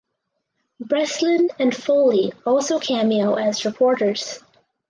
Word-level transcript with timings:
Breslin 0.79 1.49
and 1.59 1.75
Foley 1.75 2.33
also 2.43 2.79
cameo 2.79 3.35
as 3.35 3.65
reporters. 3.65 4.39